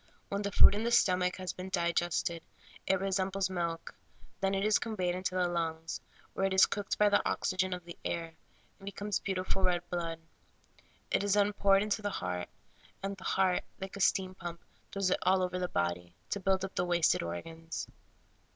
[0.29, 2.41] When the food in the stomach has been digested,
[2.87, 3.93] it resembles milk;
[4.39, 6.01] then it is conveyed into the lungs,
[6.33, 8.33] where it is cooked by the oxygen of the air,
[8.79, 10.19] and becomes beauti ful red blood;
[11.11, 12.49] it is then poured into the heart,
[13.03, 14.59] and the heart, like a steam pump,
[14.91, 17.87] throws it all over the body, to build up the wasted organs.